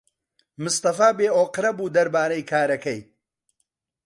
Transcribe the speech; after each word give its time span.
مستەفا 0.63 1.09
بێئۆقرە 1.17 1.71
بوو 1.77 1.93
دەربارەی 1.95 2.47
کارەکەی. 2.51 2.99